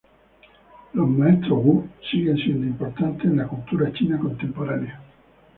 Los 0.93 1.07
maestros 1.07 1.63
"Wu" 1.63 1.83
siguen 2.09 2.35
siendo 2.37 2.65
importantes 2.65 3.25
en 3.27 3.37
la 3.37 3.47
cultura 3.47 3.93
china 3.93 4.17
contemporánea. 4.17 4.99